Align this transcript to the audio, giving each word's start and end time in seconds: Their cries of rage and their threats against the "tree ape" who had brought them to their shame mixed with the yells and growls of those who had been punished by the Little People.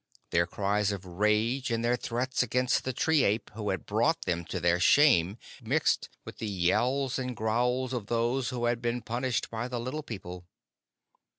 Their 0.31 0.47
cries 0.47 0.91
of 0.91 1.05
rage 1.05 1.69
and 1.69 1.85
their 1.85 1.95
threats 1.95 2.41
against 2.41 2.85
the 2.85 2.91
"tree 2.91 3.23
ape" 3.23 3.51
who 3.53 3.69
had 3.69 3.85
brought 3.85 4.23
them 4.23 4.43
to 4.45 4.59
their 4.59 4.79
shame 4.79 5.37
mixed 5.61 6.09
with 6.25 6.39
the 6.39 6.47
yells 6.49 7.19
and 7.19 7.35
growls 7.35 7.93
of 7.93 8.07
those 8.07 8.49
who 8.49 8.65
had 8.65 8.81
been 8.81 9.03
punished 9.03 9.51
by 9.51 9.67
the 9.67 9.79
Little 9.79 10.01
People. 10.01 10.47